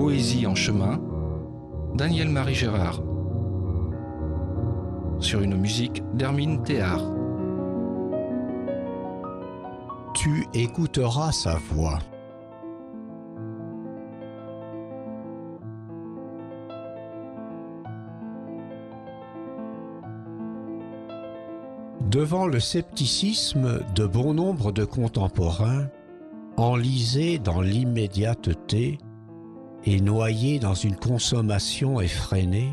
Poésie 0.00 0.46
en 0.46 0.54
chemin, 0.54 0.98
Daniel-Marie 1.94 2.54
Gérard. 2.54 3.02
Sur 5.18 5.42
une 5.42 5.58
musique 5.58 6.02
d'Hermine 6.14 6.62
Théard. 6.62 7.02
Tu 10.14 10.46
écouteras 10.54 11.32
sa 11.32 11.56
voix. 11.56 11.98
Devant 22.10 22.46
le 22.46 22.58
scepticisme 22.58 23.80
de 23.94 24.06
bon 24.06 24.32
nombre 24.32 24.72
de 24.72 24.86
contemporains, 24.86 25.88
enlisés 26.56 27.38
dans 27.38 27.60
l'immédiateté 27.60 28.96
et 29.84 30.00
noyés 30.00 30.58
dans 30.58 30.74
une 30.74 30.96
consommation 30.96 32.00
effrénée, 32.00 32.72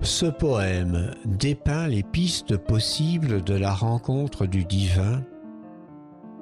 ce 0.00 0.26
poème 0.26 1.14
dépeint 1.24 1.86
les 1.86 2.02
pistes 2.02 2.56
possibles 2.56 3.42
de 3.42 3.54
la 3.54 3.72
rencontre 3.72 4.46
du 4.46 4.64
divin, 4.64 5.22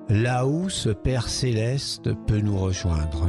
là 0.09 0.47
où 0.47 0.71
ce 0.71 0.89
Père 0.89 1.29
céleste 1.29 2.15
peut 2.27 2.41
nous 2.41 2.59
rejoindre. 2.59 3.29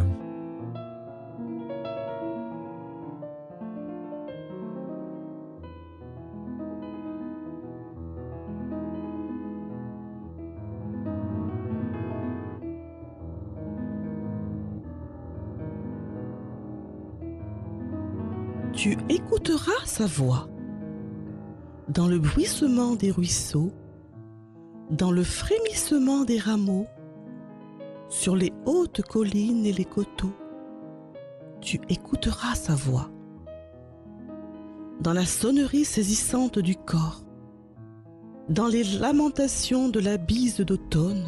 Tu 18.73 18.97
écouteras 19.09 19.85
sa 19.85 20.05
voix. 20.05 20.47
Dans 21.89 22.07
le 22.07 22.19
bruissement 22.19 22.95
des 22.95 23.11
ruisseaux, 23.11 23.71
dans 24.89 25.11
le 25.11 25.23
frémissement 25.23 26.23
des 26.23 26.39
rameaux, 26.39 26.87
sur 28.07 28.35
les 28.35 28.53
hautes 28.65 29.01
collines 29.01 29.65
et 29.65 29.73
les 29.73 29.85
coteaux, 29.85 30.33
tu 31.59 31.79
écouteras 31.89 32.55
sa 32.55 32.75
voix. 32.75 33.09
Dans 35.01 35.13
la 35.13 35.25
sonnerie 35.25 35.85
saisissante 35.85 36.59
du 36.59 36.75
corps, 36.75 37.23
dans 38.49 38.67
les 38.67 38.83
lamentations 38.83 39.89
de 39.89 39.99
la 39.99 40.17
bise 40.17 40.57
d'automne, 40.57 41.25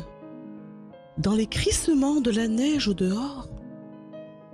dans 1.17 1.33
les 1.33 1.47
crissements 1.47 2.21
de 2.21 2.31
la 2.31 2.47
neige 2.47 2.87
au 2.87 2.93
dehors, 2.93 3.49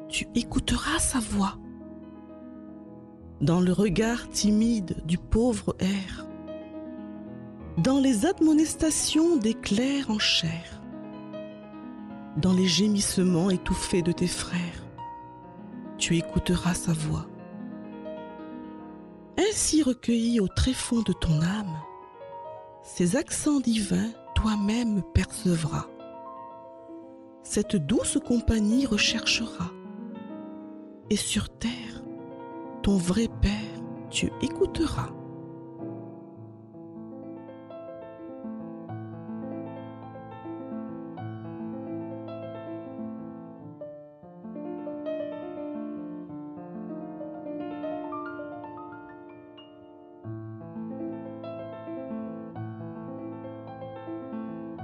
tu 0.08 0.28
écouteras 0.36 1.00
sa 1.00 1.20
voix 1.20 1.58
dans 3.42 3.62
le 3.62 3.72
regard 3.72 4.30
timide 4.30 4.98
du 5.06 5.18
pauvre 5.18 5.76
air, 5.80 6.28
dans 7.78 8.00
les 8.00 8.26
admonestations 8.26 9.38
des 9.38 9.54
clercs 9.54 10.10
en 10.10 10.20
chair, 10.20 10.82
dans 12.38 12.54
les 12.54 12.68
gémissements 12.68 13.50
étouffés 13.50 14.02
de 14.02 14.12
tes 14.12 14.28
frères, 14.28 14.86
tu 15.98 16.18
écouteras 16.18 16.74
sa 16.74 16.94
voix. 16.94 17.28
Ainsi 19.38 19.84
recueilli 19.84 20.40
au 20.40 20.48
tréfonds 20.48 21.02
de 21.02 21.14
ton 21.14 21.42
âme, 21.42 21.78
ces 22.84 23.16
accents 23.16 23.60
divins 23.62 24.12
toi-même 24.36 25.02
percevras. 25.14 25.88
Cette 27.44 27.76
douce 27.78 28.18
compagnie 28.26 28.86
recherchera, 28.86 29.72
et 31.10 31.16
sur 31.16 31.50
terre, 31.50 31.89
ton 32.90 32.98
vrai 32.98 33.28
Père, 33.40 33.52
tu 34.10 34.32
écouteras. 34.42 35.10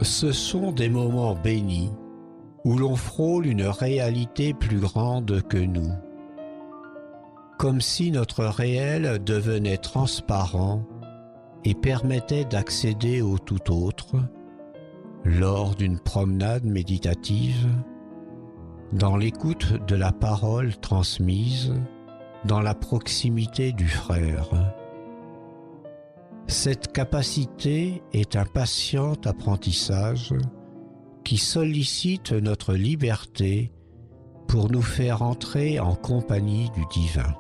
Ce 0.04 0.32
sont 0.32 0.72
des 0.72 0.90
moments 0.90 1.34
bénis 1.34 1.90
où 2.66 2.78
l'on 2.78 2.96
frôle 2.96 3.48
une 3.48 3.64
réalité 3.64 4.54
plus 4.54 4.78
grande 4.78 5.42
que 5.48 5.58
nous 5.58 5.92
comme 7.58 7.82
si 7.82 8.12
notre 8.12 8.46
réel 8.46 9.24
devenait 9.24 9.78
transparent 9.78 10.84
et 11.64 11.74
permettait 11.74 12.46
d'accéder 12.46 13.22
au 13.22 13.38
tout 13.38 13.72
autre 13.72 14.16
lors 15.24 15.76
d'une 15.76 16.00
promenade 16.00 16.66
méditative, 16.66 17.68
dans 18.94 19.18
l'écoute 19.18 19.74
de 19.88 19.96
la 19.96 20.12
parole 20.12 20.76
transmise, 20.78 21.74
dans 22.46 22.62
la 22.62 22.76
proximité 22.76 23.72
du 23.72 23.88
frère. 23.88 24.50
Cette 26.48 26.94
capacité 26.94 28.04
est 28.14 28.36
un 28.36 28.46
patient 28.46 29.16
apprentissage 29.26 30.36
qui 31.24 31.38
sollicite 31.38 32.34
notre 32.34 32.76
liberté 32.76 33.72
pour 34.48 34.72
nous 34.72 34.84
faire 34.84 35.24
entrer 35.24 35.80
en 35.80 35.96
compagnie 35.96 36.70
du 36.76 36.86
divin. 36.92 37.36